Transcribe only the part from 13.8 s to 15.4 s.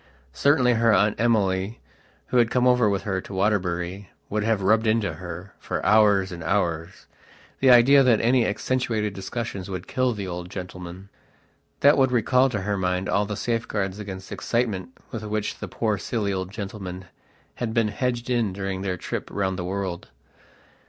against excitement with